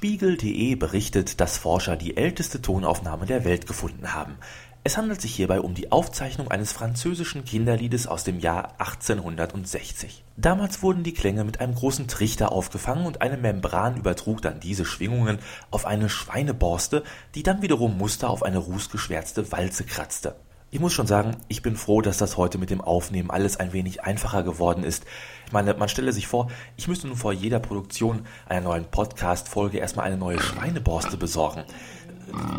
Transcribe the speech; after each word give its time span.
Spiegel.de 0.00 0.76
berichtet, 0.76 1.42
dass 1.42 1.58
Forscher 1.58 1.94
die 1.94 2.16
älteste 2.16 2.62
Tonaufnahme 2.62 3.26
der 3.26 3.44
Welt 3.44 3.66
gefunden 3.66 4.14
haben. 4.14 4.38
Es 4.82 4.96
handelt 4.96 5.20
sich 5.20 5.34
hierbei 5.34 5.60
um 5.60 5.74
die 5.74 5.92
Aufzeichnung 5.92 6.50
eines 6.50 6.72
französischen 6.72 7.44
Kinderliedes 7.44 8.06
aus 8.06 8.24
dem 8.24 8.40
Jahr 8.40 8.72
1860. 8.78 10.24
Damals 10.38 10.82
wurden 10.82 11.02
die 11.02 11.12
Klänge 11.12 11.44
mit 11.44 11.60
einem 11.60 11.74
großen 11.74 12.08
Trichter 12.08 12.50
aufgefangen 12.50 13.04
und 13.04 13.20
eine 13.20 13.36
Membran 13.36 13.98
übertrug 13.98 14.40
dann 14.40 14.58
diese 14.58 14.86
Schwingungen 14.86 15.38
auf 15.70 15.84
eine 15.84 16.08
Schweineborste, 16.08 17.04
die 17.34 17.42
dann 17.42 17.60
wiederum 17.60 17.98
Muster 17.98 18.30
auf 18.30 18.42
eine 18.42 18.56
rußgeschwärzte 18.56 19.52
Walze 19.52 19.84
kratzte. 19.84 20.34
Ich 20.72 20.78
muss 20.78 20.92
schon 20.92 21.08
sagen, 21.08 21.36
ich 21.48 21.62
bin 21.62 21.74
froh, 21.74 22.00
dass 22.00 22.18
das 22.18 22.36
heute 22.36 22.56
mit 22.56 22.70
dem 22.70 22.80
Aufnehmen 22.80 23.32
alles 23.32 23.58
ein 23.58 23.72
wenig 23.72 24.04
einfacher 24.04 24.44
geworden 24.44 24.84
ist. 24.84 25.04
Ich 25.46 25.52
meine, 25.52 25.74
man 25.74 25.88
stelle 25.88 26.12
sich 26.12 26.28
vor, 26.28 26.48
ich 26.76 26.86
müsste 26.86 27.08
nun 27.08 27.16
vor 27.16 27.32
jeder 27.32 27.58
Produktion 27.58 28.24
einer 28.48 28.60
neuen 28.60 28.84
Podcast-Folge 28.84 29.78
erstmal 29.78 30.06
eine 30.06 30.16
neue 30.16 30.40
Schweineborste 30.40 31.16
besorgen. 31.16 31.64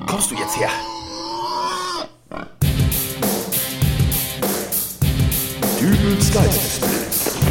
Kommst 0.07 0.29
du 0.29 0.35
jetzt 0.35 0.59
her? 0.59 0.69
Dübels 5.79 6.33
Geistesblitz. 6.33 7.50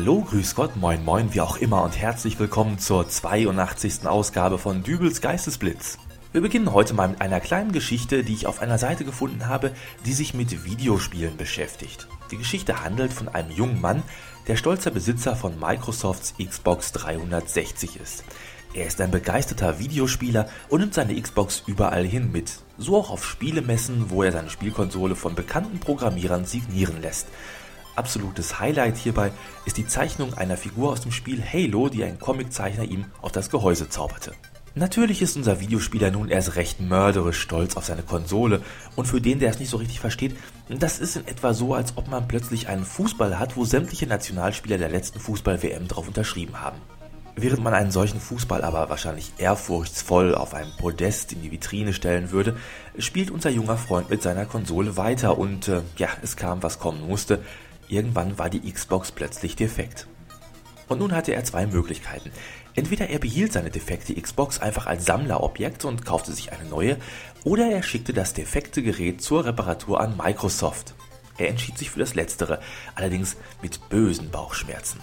Hallo, 0.00 0.20
grüß 0.20 0.54
Gott, 0.54 0.76
moin 0.76 1.04
moin, 1.04 1.34
wie 1.34 1.40
auch 1.40 1.56
immer 1.56 1.82
und 1.82 1.98
herzlich 1.98 2.38
willkommen 2.38 2.78
zur 2.78 3.08
82. 3.08 4.06
Ausgabe 4.06 4.56
von 4.56 4.84
Dübels 4.84 5.20
Geistesblitz. 5.20 5.98
Wir 6.30 6.40
beginnen 6.40 6.72
heute 6.72 6.94
mal 6.94 7.08
mit 7.08 7.20
einer 7.20 7.40
kleinen 7.40 7.72
Geschichte, 7.72 8.22
die 8.22 8.34
ich 8.34 8.46
auf 8.46 8.60
einer 8.62 8.78
Seite 8.78 9.04
gefunden 9.04 9.48
habe, 9.48 9.72
die 10.06 10.12
sich 10.12 10.34
mit 10.34 10.64
Videospielen 10.64 11.36
beschäftigt. 11.36 12.06
Die 12.30 12.36
Geschichte 12.36 12.84
handelt 12.84 13.12
von 13.12 13.26
einem 13.26 13.50
jungen 13.50 13.80
Mann, 13.80 14.04
der 14.46 14.54
stolzer 14.54 14.92
Besitzer 14.92 15.34
von 15.34 15.58
Microsofts 15.58 16.34
Xbox 16.38 16.92
360 16.92 17.98
ist. 18.00 18.22
Er 18.74 18.86
ist 18.86 19.00
ein 19.00 19.10
begeisterter 19.10 19.80
Videospieler 19.80 20.48
und 20.68 20.78
nimmt 20.78 20.94
seine 20.94 21.20
Xbox 21.20 21.64
überall 21.66 22.04
hin 22.04 22.30
mit, 22.30 22.60
so 22.76 22.98
auch 22.98 23.10
auf 23.10 23.26
Spielemessen, 23.26 24.10
wo 24.10 24.22
er 24.22 24.30
seine 24.30 24.50
Spielkonsole 24.50 25.16
von 25.16 25.34
bekannten 25.34 25.80
Programmierern 25.80 26.44
signieren 26.44 27.02
lässt. 27.02 27.26
Absolutes 27.98 28.60
Highlight 28.60 28.96
hierbei 28.96 29.32
ist 29.64 29.76
die 29.76 29.88
Zeichnung 29.88 30.32
einer 30.34 30.56
Figur 30.56 30.92
aus 30.92 31.00
dem 31.00 31.10
Spiel 31.10 31.42
Halo, 31.42 31.88
die 31.88 32.04
ein 32.04 32.20
Comiczeichner 32.20 32.84
ihm 32.84 33.06
auf 33.20 33.32
das 33.32 33.50
Gehäuse 33.50 33.88
zauberte. 33.88 34.34
Natürlich 34.76 35.20
ist 35.20 35.36
unser 35.36 35.58
Videospieler 35.58 36.12
nun 36.12 36.28
erst 36.28 36.54
recht 36.54 36.80
mörderisch 36.80 37.40
stolz 37.40 37.76
auf 37.76 37.86
seine 37.86 38.04
Konsole 38.04 38.62
und 38.94 39.06
für 39.06 39.20
den, 39.20 39.40
der 39.40 39.50
es 39.50 39.58
nicht 39.58 39.70
so 39.70 39.78
richtig 39.78 39.98
versteht, 39.98 40.36
das 40.68 41.00
ist 41.00 41.16
in 41.16 41.26
etwa 41.26 41.52
so, 41.52 41.74
als 41.74 41.96
ob 41.96 42.06
man 42.06 42.28
plötzlich 42.28 42.68
einen 42.68 42.84
Fußball 42.84 43.36
hat, 43.36 43.56
wo 43.56 43.64
sämtliche 43.64 44.06
Nationalspieler 44.06 44.78
der 44.78 44.90
letzten 44.90 45.18
Fußball-WM 45.18 45.88
drauf 45.88 46.06
unterschrieben 46.06 46.60
haben. 46.60 46.78
Während 47.34 47.62
man 47.62 47.74
einen 47.74 47.90
solchen 47.90 48.20
Fußball 48.20 48.62
aber 48.62 48.90
wahrscheinlich 48.90 49.32
ehrfurchtsvoll 49.38 50.36
auf 50.36 50.54
einem 50.54 50.70
Podest 50.76 51.32
in 51.32 51.42
die 51.42 51.50
Vitrine 51.50 51.92
stellen 51.92 52.30
würde, 52.30 52.56
spielt 52.98 53.32
unser 53.32 53.50
junger 53.50 53.76
Freund 53.76 54.10
mit 54.10 54.22
seiner 54.22 54.44
Konsole 54.44 54.96
weiter 54.96 55.38
und 55.38 55.66
äh, 55.66 55.82
ja, 55.96 56.08
es 56.22 56.36
kam, 56.36 56.62
was 56.62 56.78
kommen 56.78 57.06
musste. 57.06 57.40
Irgendwann 57.88 58.38
war 58.38 58.50
die 58.50 58.70
Xbox 58.70 59.12
plötzlich 59.12 59.56
defekt. 59.56 60.06
Und 60.88 61.00
nun 61.00 61.12
hatte 61.12 61.34
er 61.34 61.44
zwei 61.44 61.66
Möglichkeiten. 61.66 62.30
Entweder 62.74 63.08
er 63.08 63.18
behielt 63.18 63.52
seine 63.52 63.70
defekte 63.70 64.14
Xbox 64.14 64.60
einfach 64.60 64.86
als 64.86 65.04
Sammlerobjekt 65.04 65.84
und 65.84 66.04
kaufte 66.04 66.32
sich 66.32 66.52
eine 66.52 66.68
neue, 66.68 66.96
oder 67.44 67.70
er 67.70 67.82
schickte 67.82 68.12
das 68.12 68.34
defekte 68.34 68.82
Gerät 68.82 69.20
zur 69.20 69.44
Reparatur 69.44 70.00
an 70.00 70.16
Microsoft. 70.16 70.94
Er 71.38 71.48
entschied 71.48 71.78
sich 71.78 71.90
für 71.90 72.00
das 72.00 72.14
Letztere, 72.14 72.60
allerdings 72.94 73.36
mit 73.62 73.88
bösen 73.88 74.30
Bauchschmerzen. 74.30 75.00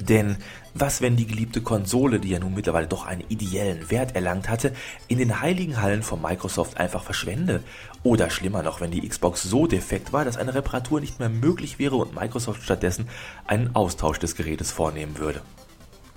Denn 0.00 0.36
was, 0.74 1.00
wenn 1.00 1.16
die 1.16 1.26
geliebte 1.26 1.60
Konsole, 1.60 2.20
die 2.20 2.30
ja 2.30 2.38
nun 2.38 2.54
mittlerweile 2.54 2.86
doch 2.86 3.06
einen 3.06 3.24
ideellen 3.28 3.90
Wert 3.90 4.14
erlangt 4.14 4.48
hatte, 4.48 4.72
in 5.08 5.18
den 5.18 5.40
heiligen 5.40 5.82
Hallen 5.82 6.02
von 6.02 6.22
Microsoft 6.22 6.76
einfach 6.76 7.02
verschwende? 7.02 7.62
Oder 8.04 8.30
schlimmer 8.30 8.62
noch, 8.62 8.80
wenn 8.80 8.92
die 8.92 9.06
Xbox 9.06 9.42
so 9.42 9.66
defekt 9.66 10.12
war, 10.12 10.24
dass 10.24 10.36
eine 10.36 10.54
Reparatur 10.54 11.00
nicht 11.00 11.18
mehr 11.18 11.28
möglich 11.28 11.78
wäre 11.78 11.96
und 11.96 12.14
Microsoft 12.14 12.62
stattdessen 12.62 13.08
einen 13.46 13.74
Austausch 13.74 14.18
des 14.18 14.36
Gerätes 14.36 14.70
vornehmen 14.70 15.18
würde? 15.18 15.42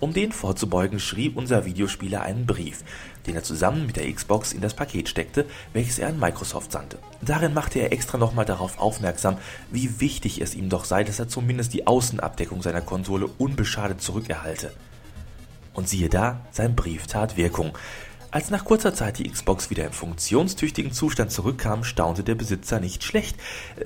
Um 0.01 0.13
den 0.13 0.31
vorzubeugen, 0.31 1.00
schrieb 1.00 1.38
unser 1.38 1.63
Videospieler 1.63 2.23
einen 2.23 2.47
Brief, 2.47 2.84
den 3.28 3.35
er 3.35 3.44
zusammen 3.44 3.85
mit 3.85 3.97
der 3.97 4.12
Xbox 4.12 4.51
in 4.51 4.59
das 4.59 4.73
Paket 4.73 5.07
steckte, 5.07 5.45
welches 5.73 6.00
er 6.00 6.07
an 6.07 6.19
Microsoft 6.19 6.72
sandte. 6.72 6.97
Darin 7.22 7.53
machte 7.53 7.78
er 7.78 7.94
extra 7.94 8.17
nochmal 8.17 8.45
darauf 8.45 8.79
aufmerksam, 8.79 9.38
wie 9.69 10.00
wichtig 10.00 10.41
es 10.41 10.56
ihm 10.56 10.69
doch 10.69 10.85
sei, 10.85 11.03
dass 11.03 11.19
er 11.19 11.28
zumindest 11.28 11.73
die 11.73 11.85
Außenabdeckung 11.85 12.63
seiner 12.63 12.81
Konsole 12.81 13.28
unbeschadet 13.38 14.01
zurückerhalte. 14.01 14.73
Und 15.75 15.88
siehe 15.88 16.09
da, 16.09 16.41
sein 16.50 16.75
Brief 16.75 17.06
tat 17.06 17.38
Wirkung. 17.38 17.78
Als 18.31 18.50
nach 18.50 18.63
kurzer 18.63 18.94
Zeit 18.94 19.19
die 19.19 19.29
Xbox 19.29 19.69
wieder 19.69 19.85
im 19.85 19.91
funktionstüchtigen 19.91 20.94
Zustand 20.94 21.31
zurückkam, 21.31 21.84
staunte 21.84 22.23
der 22.23 22.35
Besitzer 22.35 22.79
nicht 22.79 23.03
schlecht. 23.03 23.35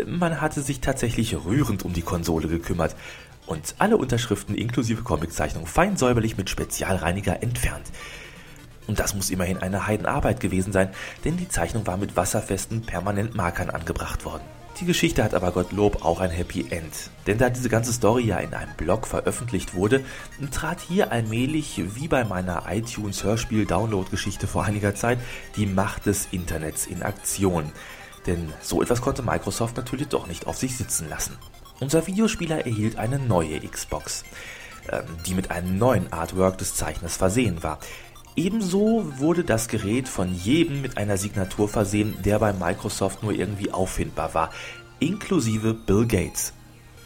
Man 0.05 0.39
hatte 0.39 0.61
sich 0.61 0.81
tatsächlich 0.81 1.35
rührend 1.35 1.83
um 1.83 1.93
die 1.93 2.03
Konsole 2.03 2.47
gekümmert 2.47 2.95
und 3.45 3.75
alle 3.79 3.97
Unterschriften 3.97 4.55
inklusive 4.55 5.03
Comiczeichnung 5.03 5.65
fein 5.67 5.97
säuberlich 5.97 6.37
mit 6.37 6.49
Spezialreiniger 6.49 7.41
entfernt. 7.43 7.91
Und 8.87 8.99
das 8.99 9.15
muss 9.15 9.29
immerhin 9.29 9.57
eine 9.57 9.87
Heidenarbeit 9.87 10.39
gewesen 10.39 10.71
sein, 10.71 10.89
denn 11.23 11.37
die 11.37 11.49
Zeichnung 11.49 11.87
war 11.87 11.97
mit 11.97 12.15
wasserfesten 12.15 12.83
Permanentmarkern 12.83 13.69
angebracht 13.69 14.25
worden. 14.25 14.43
Die 14.79 14.85
Geschichte 14.85 15.23
hat 15.23 15.33
aber 15.33 15.53
Gottlob 15.53 16.03
auch 16.03 16.19
ein 16.19 16.29
Happy 16.29 16.67
End. 16.69 17.09
Denn 17.27 17.37
da 17.37 17.49
diese 17.49 17.69
ganze 17.69 17.93
Story 17.93 18.25
ja 18.25 18.39
in 18.39 18.53
einem 18.53 18.73
Blog 18.75 19.07
veröffentlicht 19.07 19.73
wurde, 19.73 20.03
trat 20.51 20.81
hier 20.81 21.13
allmählich, 21.13 21.81
wie 21.95 22.09
bei 22.09 22.25
meiner 22.25 22.63
iTunes 22.69 23.23
Hörspiel 23.23 23.65
Download 23.65 24.09
Geschichte 24.11 24.47
vor 24.47 24.65
einiger 24.65 24.93
Zeit, 24.93 25.17
die 25.55 25.65
Macht 25.65 26.07
des 26.07 26.27
Internets 26.31 26.87
in 26.87 27.03
Aktion. 27.03 27.71
Denn 28.27 28.51
so 28.61 28.81
etwas 28.81 29.01
konnte 29.01 29.23
Microsoft 29.23 29.77
natürlich 29.77 30.09
doch 30.09 30.27
nicht 30.27 30.45
auf 30.45 30.57
sich 30.57 30.75
sitzen 30.75 31.07
lassen. 31.07 31.37
Unser 31.79 32.07
Videospieler 32.07 32.65
erhielt 32.65 32.97
eine 32.97 33.19
neue 33.19 33.59
Xbox, 33.59 34.23
ähm, 34.89 35.03
die 35.25 35.33
mit 35.33 35.51
einem 35.51 35.77
neuen 35.77 36.11
Artwork 36.13 36.57
des 36.57 36.75
Zeichners 36.75 37.17
versehen 37.17 37.63
war. 37.63 37.79
Ebenso 38.37 39.05
wurde 39.17 39.43
das 39.43 39.67
Gerät 39.67 40.07
von 40.07 40.33
jedem 40.33 40.81
mit 40.81 40.97
einer 40.97 41.17
Signatur 41.17 41.69
versehen, 41.69 42.17
der 42.23 42.39
bei 42.39 42.53
Microsoft 42.53 43.23
nur 43.23 43.33
irgendwie 43.33 43.71
auffindbar 43.71 44.33
war, 44.33 44.51
inklusive 44.99 45.73
Bill 45.73 46.05
Gates. 46.05 46.53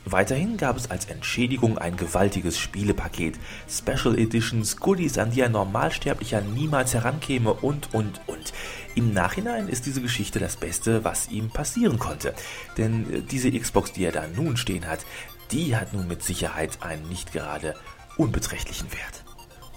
Weiterhin 0.05 0.57
gab 0.57 0.77
es 0.77 0.89
als 0.89 1.05
Entschädigung 1.05 1.77
ein 1.77 1.97
gewaltiges 1.97 2.57
Spielepaket, 2.57 3.37
Special 3.69 4.17
Editions, 4.17 4.77
Goodies, 4.77 5.17
an 5.17 5.31
die 5.31 5.43
ein 5.43 5.51
Normalsterblicher 5.51 6.41
niemals 6.41 6.93
herankäme 6.93 7.53
und, 7.53 7.93
und, 7.93 8.21
und. 8.25 8.53
Im 8.99 9.13
Nachhinein 9.13 9.69
ist 9.69 9.85
diese 9.85 10.01
Geschichte 10.01 10.39
das 10.39 10.57
Beste, 10.57 11.05
was 11.05 11.29
ihm 11.29 11.51
passieren 11.51 11.99
konnte. 11.99 12.33
Denn 12.75 13.09
äh, 13.09 13.21
diese 13.21 13.49
Xbox, 13.49 13.93
die 13.93 14.03
er 14.03 14.11
da 14.11 14.27
nun 14.27 14.57
stehen 14.57 14.85
hat, 14.85 15.05
die 15.51 15.77
hat 15.77 15.93
nun 15.93 16.05
mit 16.09 16.21
Sicherheit 16.21 16.83
einen 16.83 17.07
nicht 17.07 17.31
gerade 17.31 17.75
unbeträchtlichen 18.17 18.91
Wert. 18.91 19.23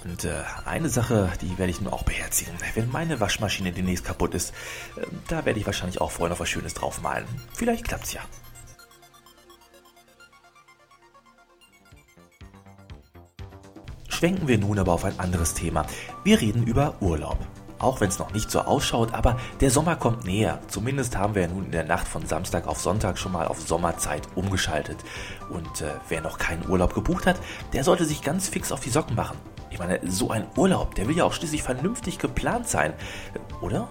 Und 0.03 0.25
äh, 0.25 0.43
eine 0.65 0.89
Sache, 0.89 1.31
die 1.41 1.57
werde 1.57 1.71
ich 1.71 1.81
nun 1.81 1.93
auch 1.93 2.03
beherzigen. 2.03 2.53
Wenn 2.75 2.91
meine 2.91 3.21
Waschmaschine 3.21 3.71
demnächst 3.71 4.05
kaputt 4.05 4.35
ist, 4.35 4.51
äh, 4.97 5.07
da 5.29 5.45
werde 5.45 5.61
ich 5.61 5.67
wahrscheinlich 5.67 6.01
auch 6.01 6.11
vorher 6.11 6.35
noch 6.35 6.41
was 6.41 6.49
Schönes 6.49 6.75
draufmalen. 6.75 7.25
Vielleicht 7.55 7.85
klappt's 7.87 8.15
ja. 8.15 8.23
Schwenken 14.09 14.49
wir 14.49 14.59
nun 14.59 14.81
aber 14.81 14.95
auf 14.95 15.05
ein 15.05 15.21
anderes 15.21 15.55
Thema. 15.55 15.87
Wir 16.25 16.41
reden 16.41 16.67
über 16.67 17.01
Urlaub. 17.01 17.39
Auch 17.83 18.01
wenn 18.01 18.09
es 18.09 18.19
noch 18.21 18.33
nicht 18.33 18.49
so 18.49 18.61
ausschaut, 18.61 19.13
aber 19.13 19.37
der 19.61 19.71
Sommer 19.71 19.97
kommt 19.97 20.25
näher. 20.25 20.61
Zumindest 20.69 21.17
haben 21.17 21.35
wir 21.35 21.43
ja 21.43 21.49
nun 21.49 21.65
in 21.65 21.73
der 21.73 21.85
Nacht 21.85 22.07
von 22.07 22.25
Samstag 22.25 22.69
auf 22.69 22.81
Sonntag 22.81 23.19
schon 23.19 23.33
mal 23.33 23.49
auf 23.49 23.61
Sommerzeit 23.61 24.23
umgeschaltet. 24.37 24.99
Und 25.51 25.81
äh, 25.81 25.91
wer 26.09 26.21
noch 26.21 26.39
keinen 26.39 26.69
Urlaub 26.71 26.95
gebucht 26.95 27.27
hat, 27.27 27.37
der 27.73 27.83
sollte 27.83 28.05
sich 28.05 28.23
ganz 28.23 28.49
fix 28.49 28.71
auf 28.71 28.81
die 28.81 28.91
Socken 28.91 29.17
machen. 29.17 29.37
Ich 29.71 29.81
meine, 29.81 29.99
so 30.09 30.31
ein 30.31 30.47
Urlaub, 30.57 30.95
der 30.95 31.09
will 31.09 31.17
ja 31.17 31.25
auch 31.25 31.33
schließlich 31.33 31.65
vernünftig 31.65 32.19
geplant 32.19 32.69
sein, 32.69 32.93
oder? 33.61 33.89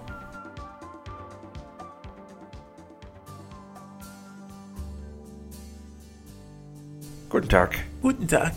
Guten 7.30 7.50
Tag. 7.50 7.78
Guten 8.02 8.28
Tag. 8.28 8.54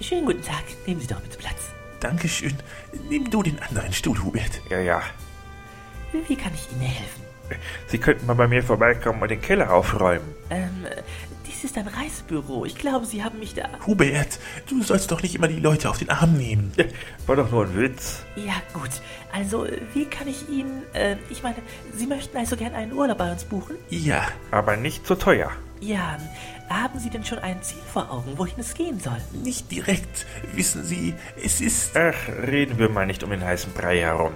Schönen 0.00 0.26
guten 0.26 0.42
Tag. 0.42 0.64
Nehmen 0.86 1.00
Sie 1.00 1.06
doch 1.06 1.20
bitte 1.20 1.38
Platz. 1.38 1.77
Dankeschön. 2.00 2.54
Nimm 3.08 3.30
du 3.30 3.42
den 3.42 3.58
anderen 3.60 3.92
Stuhl, 3.92 4.18
Hubert. 4.22 4.60
Ja, 4.70 4.78
ja. 4.80 5.02
Wie 6.26 6.36
kann 6.36 6.52
ich 6.54 6.70
Ihnen 6.72 6.82
helfen? 6.82 7.22
Sie 7.86 7.98
könnten 7.98 8.26
mal 8.26 8.34
bei 8.34 8.46
mir 8.46 8.62
vorbeikommen 8.62 9.22
und 9.22 9.30
den 9.30 9.40
Keller 9.40 9.72
aufräumen. 9.72 10.34
Ähm, 10.50 10.86
dies 11.46 11.64
ist 11.64 11.78
ein 11.78 11.88
Reisebüro. 11.88 12.66
Ich 12.66 12.76
glaube, 12.76 13.06
Sie 13.06 13.24
haben 13.24 13.38
mich 13.38 13.54
da. 13.54 13.68
Hubert, 13.86 14.38
du 14.68 14.82
sollst 14.82 15.10
doch 15.10 15.22
nicht 15.22 15.34
immer 15.34 15.48
die 15.48 15.58
Leute 15.58 15.88
auf 15.88 15.98
den 15.98 16.10
Arm 16.10 16.34
nehmen. 16.34 16.72
War 17.26 17.36
doch 17.36 17.50
nur 17.50 17.64
ein 17.64 17.74
Witz. 17.74 18.22
Ja, 18.36 18.54
gut. 18.74 18.90
Also, 19.32 19.66
wie 19.94 20.04
kann 20.04 20.28
ich 20.28 20.48
Ihnen. 20.48 20.82
Äh, 20.92 21.16
ich 21.30 21.42
meine, 21.42 21.56
Sie 21.94 22.06
möchten 22.06 22.36
also 22.36 22.56
gern 22.56 22.74
einen 22.74 22.92
Urlaub 22.92 23.18
bei 23.18 23.32
uns 23.32 23.44
buchen? 23.44 23.76
Ja, 23.88 24.28
Aber 24.50 24.76
nicht 24.76 25.06
zu 25.06 25.14
teuer. 25.14 25.50
Ja, 25.80 26.18
haben 26.68 26.98
Sie 26.98 27.10
denn 27.10 27.24
schon 27.24 27.38
ein 27.38 27.62
Ziel 27.62 27.80
vor 27.92 28.10
Augen, 28.10 28.36
wohin 28.36 28.58
es 28.58 28.74
gehen 28.74 28.98
soll? 29.00 29.18
Nicht 29.44 29.70
direkt. 29.70 30.26
Wissen 30.52 30.84
Sie, 30.84 31.14
es 31.42 31.60
ist... 31.60 31.96
Ach, 31.96 32.14
reden 32.46 32.78
wir 32.78 32.88
mal 32.88 33.06
nicht 33.06 33.22
um 33.22 33.30
den 33.30 33.44
heißen 33.44 33.72
Brei 33.72 33.98
herum. 34.00 34.32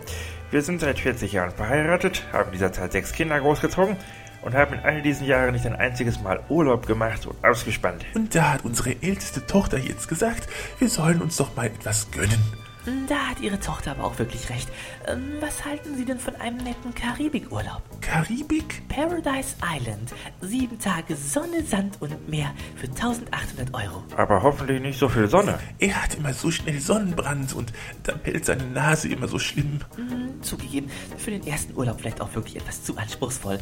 Wir 0.50 0.62
sind 0.62 0.80
seit 0.80 0.98
40 0.98 1.32
Jahren 1.32 1.50
verheiratet, 1.50 2.24
haben 2.32 2.48
in 2.48 2.52
dieser 2.52 2.72
Zeit 2.72 2.92
sechs 2.92 3.12
Kinder 3.12 3.40
großgezogen 3.40 3.96
und 4.42 4.54
haben 4.54 4.74
in 4.74 4.80
all 4.80 5.02
diesen 5.02 5.26
Jahren 5.26 5.52
nicht 5.52 5.66
ein 5.66 5.76
einziges 5.76 6.20
Mal 6.20 6.40
Urlaub 6.48 6.86
gemacht 6.86 7.26
und 7.26 7.42
ausgespannt. 7.44 8.04
Und 8.14 8.34
da 8.34 8.52
hat 8.52 8.64
unsere 8.64 8.90
älteste 9.02 9.46
Tochter 9.46 9.78
jetzt 9.78 10.08
gesagt, 10.08 10.48
wir 10.78 10.88
sollen 10.88 11.22
uns 11.22 11.36
doch 11.36 11.56
mal 11.56 11.66
etwas 11.66 12.10
gönnen. 12.10 12.61
Da 13.08 13.14
hat 13.30 13.40
Ihre 13.40 13.60
Tochter 13.60 13.92
aber 13.92 14.04
auch 14.04 14.18
wirklich 14.18 14.50
recht. 14.50 14.68
Ähm, 15.06 15.34
Was 15.40 15.64
halten 15.64 15.96
Sie 15.96 16.04
denn 16.04 16.18
von 16.18 16.34
einem 16.36 16.56
netten 16.56 16.92
Karibikurlaub? 16.94 17.82
Karibik? 18.00 18.82
Paradise 18.88 19.54
Island. 19.64 20.12
Sieben 20.40 20.78
Tage 20.80 21.14
Sonne, 21.14 21.62
Sand 21.64 21.98
und 22.00 22.28
Meer 22.28 22.52
für 22.74 22.88
1800 22.88 23.72
Euro. 23.72 24.02
Aber 24.16 24.42
hoffentlich 24.42 24.82
nicht 24.82 24.98
so 24.98 25.08
viel 25.08 25.28
Sonne. 25.28 25.58
Er 25.78 26.02
hat 26.02 26.16
immer 26.16 26.32
so 26.32 26.50
schnell 26.50 26.80
Sonnenbrand 26.80 27.54
und 27.54 27.72
dann 28.02 28.18
pellt 28.20 28.44
seine 28.46 28.64
Nase 28.64 29.08
immer 29.08 29.28
so 29.28 29.38
schlimm. 29.38 29.78
Hm, 29.94 30.42
Zugegeben, 30.42 30.90
für 31.18 31.30
den 31.30 31.46
ersten 31.46 31.76
Urlaub 31.76 32.00
vielleicht 32.00 32.20
auch 32.20 32.34
wirklich 32.34 32.56
etwas 32.56 32.82
zu 32.82 32.96
anspruchsvoll. 32.96 33.58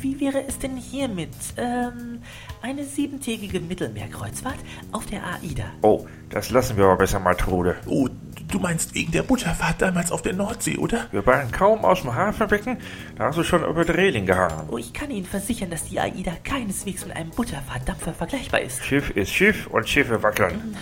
Wie 0.00 0.18
wäre 0.18 0.44
es 0.48 0.58
denn 0.58 0.76
hiermit? 0.78 1.28
Ähm, 1.58 2.22
eine 2.62 2.84
siebentägige 2.84 3.60
Mittelmeerkreuzfahrt 3.60 4.58
auf 4.92 5.04
der 5.06 5.22
AIDA. 5.26 5.64
Oh, 5.82 6.06
das 6.30 6.48
lassen 6.50 6.78
wir 6.78 6.84
aber 6.84 6.96
besser 6.96 7.18
mal, 7.20 7.34
Trude. 7.34 7.76
Oh, 7.86 8.08
du 8.48 8.61
meinst 8.62 8.94
wegen 8.94 9.12
der 9.12 9.22
Butterfahrt 9.22 9.82
damals 9.82 10.10
auf 10.10 10.22
der 10.22 10.32
Nordsee, 10.32 10.78
oder? 10.78 11.06
Wir 11.12 11.26
waren 11.26 11.50
kaum 11.50 11.84
aus 11.84 12.00
dem 12.02 12.14
Hafenbecken, 12.14 12.78
da 13.16 13.26
hast 13.26 13.36
du 13.36 13.44
schon 13.44 13.64
über 13.64 13.84
die 13.84 13.92
Reling 13.92 14.24
gehangen. 14.24 14.68
Oh, 14.70 14.78
ich 14.78 14.92
kann 14.92 15.10
Ihnen 15.10 15.26
versichern, 15.26 15.68
dass 15.70 15.84
die 15.84 16.00
AIDA 16.00 16.32
keineswegs 16.42 17.04
mit 17.04 17.14
einem 17.16 17.30
Butterfahrtdampfer 17.30 18.14
vergleichbar 18.14 18.62
ist. 18.62 18.84
Schiff 18.84 19.10
ist 19.10 19.30
Schiff 19.30 19.66
und 19.66 19.88
Schiffe 19.88 20.22
wackeln. 20.22 20.74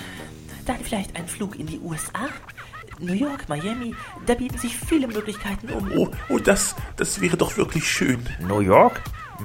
Dann 0.66 0.78
vielleicht 0.78 1.16
ein 1.16 1.26
Flug 1.26 1.58
in 1.58 1.66
die 1.66 1.80
USA? 1.80 2.28
New 3.00 3.14
York, 3.14 3.48
Miami, 3.48 3.94
da 4.26 4.34
bieten 4.34 4.58
sich 4.58 4.76
viele 4.76 5.08
Möglichkeiten 5.08 5.70
um. 5.70 5.90
Oh, 5.96 6.10
oh, 6.28 6.38
das, 6.38 6.76
das 6.96 7.20
wäre 7.20 7.36
doch 7.36 7.56
wirklich 7.56 7.88
schön. 7.88 8.20
New 8.46 8.60
York? 8.60 9.00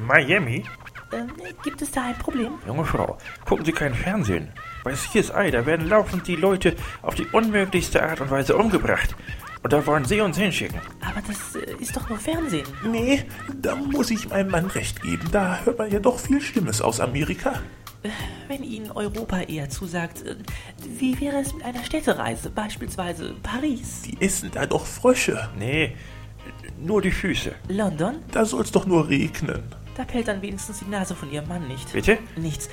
Miami? 0.06 0.66
Ähm, 1.14 1.32
gibt 1.64 1.82
es 1.82 1.92
da 1.92 2.04
ein 2.04 2.18
Problem? 2.18 2.54
Junge 2.68 2.84
Frau, 2.84 3.18
gucken 3.46 3.64
Sie 3.64 3.72
kein 3.72 3.94
Fernsehen. 3.94 4.52
Bei 4.86 4.94
CSI, 4.94 5.50
da 5.50 5.66
werden 5.66 5.90
laufend 5.90 6.28
die 6.28 6.36
Leute 6.36 6.76
auf 7.02 7.16
die 7.16 7.26
unmöglichste 7.26 8.04
Art 8.04 8.22
und 8.22 8.30
Weise 8.30 8.56
umgebracht. 8.56 9.16
Und 9.64 9.74
da 9.74 9.84
wollen 9.88 10.06
Sie 10.06 10.22
uns 10.22 10.38
hinschicken. 10.38 10.80
Aber 11.02 11.24
das 11.28 11.56
äh, 11.56 11.74
ist 11.82 11.98
doch 11.98 12.08
nur 12.08 12.20
Fernsehen. 12.20 12.68
Nee, 12.88 13.24
da 13.64 13.76
muss 13.76 14.12
ich 14.12 14.30
meinem 14.30 14.52
Mann 14.52 14.68
recht 14.68 15.02
geben. 15.02 15.28
Da 15.32 15.60
hört 15.64 15.80
man 15.80 15.90
ja 15.92 15.98
doch 15.98 16.20
viel 16.20 16.40
Schlimmes 16.40 16.84
aus 16.84 17.00
Amerika. 17.00 17.54
Wenn 18.48 18.64
Ihnen 18.64 18.92
Europa 18.92 19.42
eher 19.42 19.72
zusagt, 19.72 20.22
äh, 20.22 20.36
wie 21.00 21.20
wäre 21.20 21.38
es 21.38 21.52
mit 21.56 21.66
einer 21.66 21.84
Städtereise, 21.84 22.52
beispielsweise 22.52 23.34
Paris, 23.42 24.04
Die 24.04 24.22
essen 24.24 24.52
da 24.54 24.68
doch 24.68 24.86
Frösche. 24.86 25.50
Nee, 25.58 25.96
nur 26.78 27.02
die 27.02 27.10
Füße. 27.10 27.56
London? 27.70 28.18
Da 28.32 28.46
soll's 28.46 28.72
doch 28.72 28.86
nur 28.86 29.10
regnen. 29.10 29.64
Da 29.98 30.04
pellt 30.04 30.28
dann 30.28 30.42
wenigstens 30.42 30.80
die 30.80 30.90
Nase 30.92 31.16
von 31.16 31.32
Ihrem 31.32 31.48
Mann 31.48 31.68
nicht. 31.70 31.94
Bitte? 31.94 32.18
Nichts. 32.36 32.70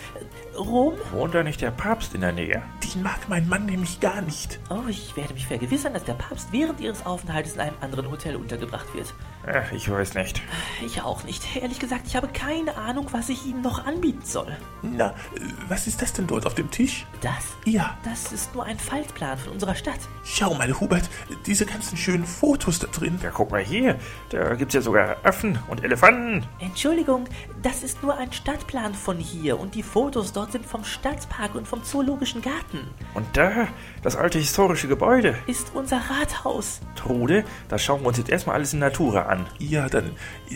Rom? 0.58 0.94
Wohnt 1.12 1.34
da 1.34 1.42
nicht 1.42 1.60
der 1.60 1.70
Papst 1.70 2.14
in 2.14 2.20
der 2.20 2.32
Nähe? 2.32 2.62
Den 2.94 3.02
mag 3.02 3.28
mein 3.28 3.48
Mann 3.48 3.66
nämlich 3.66 4.00
gar 4.00 4.20
nicht. 4.20 4.60
Oh, 4.70 4.88
ich 4.88 5.16
werde 5.16 5.34
mich 5.34 5.46
vergewissern, 5.46 5.94
dass 5.94 6.04
der 6.04 6.14
Papst 6.14 6.52
während 6.52 6.80
Ihres 6.80 7.06
Aufenthaltes 7.06 7.54
in 7.54 7.60
einem 7.60 7.76
anderen 7.80 8.10
Hotel 8.10 8.36
untergebracht 8.36 8.92
wird. 8.94 9.14
Ach, 9.46 9.72
ich 9.72 9.90
weiß 9.90 10.14
nicht. 10.14 10.40
Ich 10.84 11.02
auch 11.02 11.24
nicht. 11.24 11.56
Ehrlich 11.56 11.78
gesagt, 11.80 12.06
ich 12.06 12.14
habe 12.14 12.28
keine 12.28 12.76
Ahnung, 12.76 13.06
was 13.10 13.28
ich 13.28 13.44
Ihnen 13.44 13.60
noch 13.60 13.84
anbieten 13.86 14.24
soll. 14.24 14.56
Na, 14.82 15.10
äh, 15.10 15.40
was 15.68 15.86
ist 15.88 16.00
das 16.00 16.12
denn 16.12 16.26
dort 16.28 16.46
auf 16.46 16.54
dem 16.54 16.70
Tisch? 16.70 17.06
Das? 17.20 17.32
Ja, 17.64 17.96
Das 18.04 18.32
ist 18.32 18.54
nur 18.54 18.64
ein 18.64 18.78
Faltplan 18.78 19.38
von 19.38 19.52
unserer 19.54 19.74
Stadt. 19.74 19.98
schau 20.24 20.54
mal, 20.54 20.72
Hubert, 20.78 21.08
diese 21.46 21.66
ganzen 21.66 21.96
schönen 21.96 22.24
Fotos 22.24 22.78
da 22.78 22.86
drin. 22.86 23.18
Ja, 23.22 23.30
guck 23.30 23.50
mal 23.50 23.62
hier. 23.62 23.98
Da 24.30 24.54
gibt's 24.54 24.74
ja 24.74 24.80
sogar 24.80 25.16
Affen 25.24 25.58
und 25.68 25.82
Elefanten. 25.82 26.46
Entschuldigung, 26.60 27.24
das 27.62 27.82
ist 27.82 28.02
nur 28.02 28.16
ein 28.16 28.32
Stadtplan 28.32 28.94
von 28.94 29.18
hier 29.18 29.58
und 29.58 29.74
die 29.74 29.82
Fotos 29.82 30.32
dort 30.32 30.52
sind 30.52 30.66
vom 30.66 30.84
Stadtpark 30.84 31.54
und 31.56 31.66
vom 31.66 31.82
Zoologischen 31.82 32.42
Garten. 32.42 32.88
Und 33.14 33.26
da, 33.36 33.66
das 34.02 34.14
alte 34.16 34.38
historische 34.38 34.86
Gebäude. 34.88 35.36
Ist 35.46 35.72
unser 35.74 35.98
Rathaus. 35.98 36.80
Trude, 36.94 37.44
das 37.68 37.82
schauen 37.82 38.02
wir 38.02 38.08
uns 38.08 38.18
jetzt 38.18 38.30
erstmal 38.30 38.54
alles 38.56 38.72
in 38.72 38.78
Natura 38.78 39.22
an. 39.22 39.31
Ja, 39.58 39.88
dann 39.88 40.10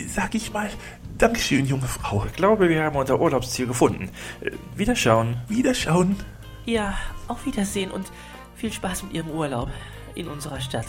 sag 0.07 0.35
ich 0.35 0.53
mal, 0.53 0.69
Dankeschön, 1.17 1.65
junge 1.65 1.87
Frau. 1.87 2.25
Ich 2.25 2.33
glaube, 2.33 2.69
wir 2.69 2.83
haben 2.83 2.95
unser 2.95 3.19
Urlaubsziel 3.19 3.65
gefunden. 3.65 4.09
Äh, 4.41 4.51
Wiederschauen. 4.75 5.37
Wiederschauen. 5.47 6.15
Ja, 6.65 6.95
auf 7.27 7.45
Wiedersehen 7.45 7.91
und 7.91 8.11
viel 8.55 8.71
Spaß 8.71 9.03
mit 9.03 9.13
Ihrem 9.13 9.31
Urlaub 9.31 9.69
in 10.15 10.27
unserer 10.27 10.59
Stadt. 10.61 10.85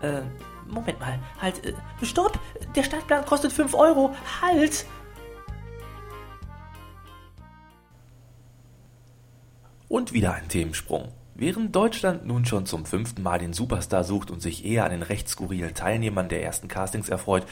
Äh, 0.00 0.20
Moment 0.68 1.00
mal, 1.00 1.18
halt, 1.40 1.64
äh, 1.66 1.72
stopp! 2.04 2.38
Der 2.76 2.82
Stadtplan 2.84 3.24
kostet 3.24 3.52
5 3.52 3.74
Euro. 3.74 4.14
Halt! 4.40 4.86
Und 9.88 10.12
wieder 10.12 10.34
ein 10.34 10.48
Themensprung. 10.48 11.12
Während 11.34 11.74
Deutschland 11.74 12.26
nun 12.26 12.44
schon 12.44 12.66
zum 12.66 12.84
fünften 12.84 13.22
Mal 13.22 13.38
den 13.38 13.54
Superstar 13.54 14.04
sucht 14.04 14.30
und 14.30 14.42
sich 14.42 14.66
eher 14.66 14.84
an 14.84 14.90
den 14.90 15.02
recht 15.02 15.28
skurrilen 15.28 15.72
Teilnehmern 15.72 16.28
der 16.28 16.42
ersten 16.42 16.68
Castings 16.68 17.08
erfreut, 17.08 17.46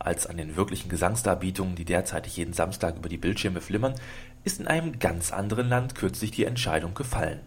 als 0.00 0.26
an 0.26 0.36
den 0.36 0.56
wirklichen 0.56 0.88
Gesangsdarbietungen, 0.88 1.76
die 1.76 1.84
derzeitig 1.84 2.36
jeden 2.36 2.54
Samstag 2.54 2.96
über 2.96 3.08
die 3.08 3.18
Bildschirme 3.18 3.60
flimmern, 3.60 3.94
ist 4.42 4.58
in 4.58 4.66
einem 4.66 4.98
ganz 4.98 5.32
anderen 5.32 5.68
Land 5.68 5.94
kürzlich 5.94 6.32
die 6.32 6.44
Entscheidung 6.44 6.94
gefallen. 6.94 7.40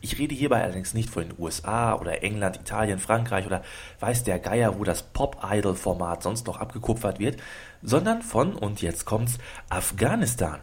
Ich 0.00 0.18
rede 0.18 0.34
hierbei 0.34 0.62
allerdings 0.62 0.94
nicht 0.94 1.10
von 1.10 1.24
den 1.24 1.38
USA 1.38 1.94
oder 1.94 2.22
England, 2.22 2.56
Italien, 2.56 2.98
Frankreich 2.98 3.44
oder 3.44 3.62
weiß 3.98 4.24
der 4.24 4.38
Geier, 4.38 4.78
wo 4.78 4.84
das 4.84 5.02
Pop-Idol-Format 5.02 6.22
sonst 6.22 6.46
noch 6.46 6.56
abgekupfert 6.56 7.18
wird, 7.18 7.38
sondern 7.82 8.22
von, 8.22 8.54
und 8.54 8.80
jetzt 8.80 9.04
kommt's, 9.04 9.36
Afghanistan. 9.68 10.60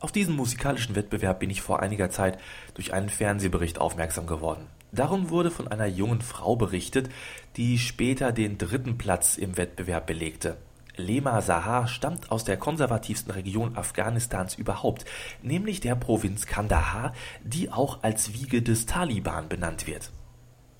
Auf 0.00 0.12
diesen 0.12 0.36
musikalischen 0.36 0.94
Wettbewerb 0.94 1.40
bin 1.40 1.50
ich 1.50 1.60
vor 1.60 1.80
einiger 1.80 2.10
Zeit 2.10 2.38
durch 2.74 2.92
einen 2.92 3.08
Fernsehbericht 3.08 3.80
aufmerksam 3.80 4.26
geworden. 4.26 4.66
Darum 4.92 5.30
wurde 5.30 5.50
von 5.50 5.68
einer 5.68 5.86
jungen 5.86 6.22
Frau 6.22 6.56
berichtet, 6.56 7.10
die 7.56 7.78
später 7.78 8.32
den 8.32 8.58
dritten 8.58 8.96
Platz 8.96 9.36
im 9.36 9.56
Wettbewerb 9.56 10.06
belegte. 10.06 10.56
Lema 10.96 11.40
Sahar 11.42 11.86
stammt 11.88 12.30
aus 12.30 12.44
der 12.44 12.56
konservativsten 12.56 13.32
Region 13.32 13.76
Afghanistans 13.76 14.54
überhaupt, 14.54 15.04
nämlich 15.42 15.80
der 15.80 15.94
Provinz 15.94 16.46
Kandahar, 16.46 17.12
die 17.44 17.70
auch 17.70 18.02
als 18.02 18.32
Wiege 18.32 18.62
des 18.62 18.86
Taliban 18.86 19.48
benannt 19.48 19.86
wird. 19.86 20.10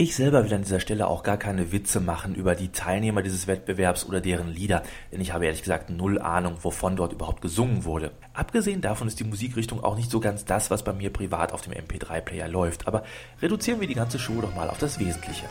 Ich 0.00 0.14
selber 0.14 0.44
will 0.44 0.54
an 0.54 0.62
dieser 0.62 0.78
Stelle 0.78 1.08
auch 1.08 1.24
gar 1.24 1.38
keine 1.38 1.72
Witze 1.72 1.98
machen 1.98 2.36
über 2.36 2.54
die 2.54 2.68
Teilnehmer 2.68 3.20
dieses 3.20 3.48
Wettbewerbs 3.48 4.06
oder 4.06 4.20
deren 4.20 4.48
Lieder, 4.48 4.84
denn 5.10 5.20
ich 5.20 5.32
habe 5.32 5.46
ehrlich 5.46 5.62
gesagt 5.62 5.90
null 5.90 6.20
Ahnung, 6.20 6.54
wovon 6.62 6.94
dort 6.94 7.12
überhaupt 7.12 7.40
gesungen 7.40 7.84
wurde. 7.84 8.12
Abgesehen 8.32 8.80
davon 8.80 9.08
ist 9.08 9.18
die 9.18 9.24
Musikrichtung 9.24 9.82
auch 9.82 9.96
nicht 9.96 10.08
so 10.08 10.20
ganz 10.20 10.44
das, 10.44 10.70
was 10.70 10.84
bei 10.84 10.92
mir 10.92 11.12
privat 11.12 11.52
auf 11.52 11.62
dem 11.62 11.72
MP3-Player 11.72 12.46
läuft, 12.46 12.86
aber 12.86 13.02
reduzieren 13.42 13.80
wir 13.80 13.88
die 13.88 13.96
ganze 13.96 14.20
Show 14.20 14.40
doch 14.40 14.54
mal 14.54 14.70
auf 14.70 14.78
das 14.78 15.00
Wesentliche. 15.00 15.46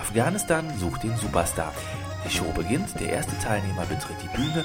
Afghanistan 0.00 0.64
sucht 0.78 1.02
den 1.02 1.16
Superstar. 1.16 1.74
Die 2.24 2.30
Show 2.30 2.52
beginnt, 2.54 2.88
der 3.00 3.10
erste 3.14 3.36
Teilnehmer 3.40 3.84
betritt 3.86 4.16
die 4.22 4.36
Bühne 4.36 4.64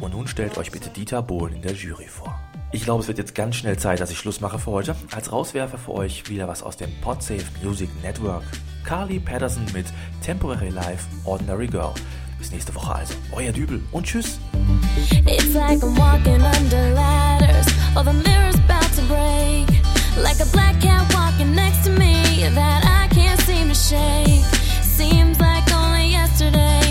und 0.00 0.12
nun 0.14 0.26
stellt 0.26 0.56
euch 0.56 0.70
bitte 0.72 0.88
Dieter 0.88 1.22
Bohlen 1.22 1.54
in 1.54 1.62
der 1.62 1.74
Jury 1.74 2.06
vor. 2.06 2.40
Ich 2.72 2.84
glaube, 2.84 3.02
es 3.02 3.08
wird 3.08 3.18
jetzt 3.18 3.34
ganz 3.34 3.56
schnell 3.56 3.78
Zeit, 3.78 4.00
dass 4.00 4.10
ich 4.10 4.18
Schluss 4.18 4.40
mache 4.40 4.58
für 4.58 4.70
heute. 4.70 4.94
Als 5.14 5.32
Rauswerfer 5.32 5.76
für 5.76 5.92
euch 5.92 6.28
wieder 6.28 6.48
was 6.48 6.62
aus 6.62 6.76
dem 6.76 6.90
Podsafe 7.00 7.44
Music 7.62 7.90
Network. 8.02 8.44
Carly 8.84 9.18
Patterson 9.18 9.64
mit 9.74 9.86
Temporary 10.22 10.70
Life 10.70 11.06
Ordinary 11.24 11.66
Girl. 11.66 11.92
Bis 12.38 12.50
nächste 12.50 12.74
Woche 12.74 12.94
also. 12.94 13.14
Euer 13.32 13.52
Dübel 13.52 13.82
und 13.92 14.06
tschüss. 14.06 14.38
It's 15.26 15.52
like 15.52 15.82
I'm 15.82 15.96
walking 15.98 16.40
under 16.40 16.94
ladders 16.94 17.66
or 17.94 18.04
the 18.04 18.12
mirror's 18.12 18.54
about 18.54 18.88
to 18.96 19.02
break. 19.02 19.68
Like 20.16 20.40
a 20.40 20.46
black 20.52 20.80
cat 20.80 21.04
walking 21.12 21.54
next 21.54 21.84
to 21.84 21.90
me 21.90 22.48
that 22.54 22.84
I 22.84 23.12
can't 23.14 23.40
seem 23.42 23.68
to 23.68 23.74
shake. 23.74 24.44
Seems 24.82 25.38
like 25.38 25.70
only 25.74 26.12
yesterday. 26.12 26.89